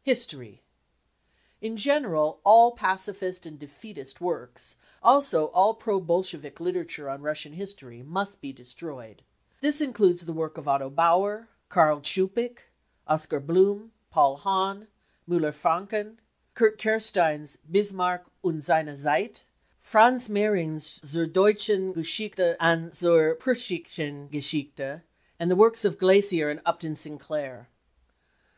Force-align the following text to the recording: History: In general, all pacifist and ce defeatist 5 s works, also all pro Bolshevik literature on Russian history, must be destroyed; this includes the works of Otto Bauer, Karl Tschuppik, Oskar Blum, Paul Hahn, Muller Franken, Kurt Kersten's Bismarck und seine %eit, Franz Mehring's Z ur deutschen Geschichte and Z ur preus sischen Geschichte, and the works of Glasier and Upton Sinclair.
History: 0.00 0.62
In 1.60 1.76
general, 1.76 2.40
all 2.42 2.70
pacifist 2.72 3.44
and 3.44 3.58
ce 3.58 3.60
defeatist 3.60 4.14
5 4.16 4.16
s 4.16 4.20
works, 4.22 4.76
also 5.02 5.48
all 5.48 5.74
pro 5.74 6.00
Bolshevik 6.00 6.58
literature 6.58 7.10
on 7.10 7.20
Russian 7.20 7.52
history, 7.52 8.02
must 8.02 8.40
be 8.40 8.50
destroyed; 8.50 9.22
this 9.60 9.82
includes 9.82 10.24
the 10.24 10.32
works 10.32 10.56
of 10.56 10.66
Otto 10.66 10.88
Bauer, 10.88 11.50
Karl 11.68 12.00
Tschuppik, 12.00 12.60
Oskar 13.06 13.40
Blum, 13.40 13.92
Paul 14.10 14.38
Hahn, 14.38 14.88
Muller 15.26 15.52
Franken, 15.52 16.16
Kurt 16.54 16.78
Kersten's 16.78 17.56
Bismarck 17.70 18.24
und 18.42 18.64
seine 18.64 18.94
%eit, 18.96 19.42
Franz 19.82 20.28
Mehring's 20.30 20.98
Z 21.06 21.18
ur 21.20 21.26
deutschen 21.26 21.92
Geschichte 21.92 22.56
and 22.58 22.94
Z 22.94 23.06
ur 23.06 23.34
preus 23.34 23.62
sischen 23.66 24.30
Geschichte, 24.30 25.02
and 25.38 25.50
the 25.50 25.56
works 25.56 25.84
of 25.84 25.98
Glasier 25.98 26.48
and 26.48 26.62
Upton 26.64 26.96
Sinclair. 26.96 27.68